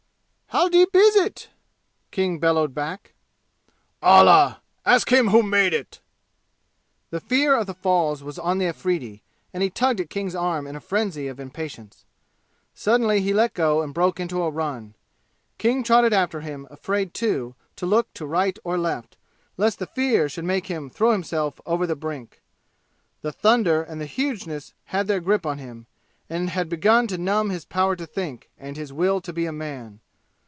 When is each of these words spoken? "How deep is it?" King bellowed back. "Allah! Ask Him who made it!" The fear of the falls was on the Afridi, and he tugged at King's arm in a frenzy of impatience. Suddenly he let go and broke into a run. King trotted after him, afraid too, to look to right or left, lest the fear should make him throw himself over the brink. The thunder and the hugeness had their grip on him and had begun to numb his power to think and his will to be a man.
"How 0.53 0.67
deep 0.67 0.89
is 0.93 1.15
it?" 1.15 1.47
King 2.11 2.37
bellowed 2.37 2.73
back. 2.73 3.13
"Allah! 4.03 4.61
Ask 4.85 5.09
Him 5.09 5.29
who 5.29 5.41
made 5.43 5.73
it!" 5.73 6.01
The 7.09 7.21
fear 7.21 7.55
of 7.55 7.67
the 7.67 7.73
falls 7.73 8.21
was 8.21 8.37
on 8.37 8.57
the 8.57 8.65
Afridi, 8.67 9.23
and 9.53 9.63
he 9.63 9.69
tugged 9.69 10.01
at 10.01 10.09
King's 10.09 10.35
arm 10.35 10.67
in 10.67 10.75
a 10.75 10.81
frenzy 10.81 11.29
of 11.29 11.39
impatience. 11.39 12.03
Suddenly 12.73 13.21
he 13.21 13.31
let 13.33 13.53
go 13.53 13.81
and 13.81 13.93
broke 13.93 14.19
into 14.19 14.43
a 14.43 14.49
run. 14.49 14.93
King 15.57 15.83
trotted 15.83 16.11
after 16.11 16.41
him, 16.41 16.67
afraid 16.69 17.13
too, 17.13 17.55
to 17.77 17.85
look 17.85 18.13
to 18.15 18.25
right 18.25 18.59
or 18.65 18.77
left, 18.77 19.15
lest 19.55 19.79
the 19.79 19.85
fear 19.87 20.27
should 20.27 20.43
make 20.43 20.67
him 20.67 20.89
throw 20.89 21.13
himself 21.13 21.61
over 21.65 21.87
the 21.87 21.95
brink. 21.95 22.41
The 23.21 23.31
thunder 23.31 23.81
and 23.81 24.01
the 24.01 24.05
hugeness 24.05 24.73
had 24.87 25.07
their 25.07 25.21
grip 25.21 25.45
on 25.45 25.59
him 25.59 25.85
and 26.29 26.49
had 26.49 26.67
begun 26.67 27.07
to 27.07 27.17
numb 27.17 27.51
his 27.51 27.63
power 27.63 27.95
to 27.95 28.05
think 28.05 28.49
and 28.57 28.75
his 28.75 28.91
will 28.91 29.21
to 29.21 29.31
be 29.31 29.45
a 29.45 29.53
man. 29.53 30.01